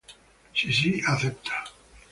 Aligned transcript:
Sissi 0.61 0.93
acepta. 1.05 1.59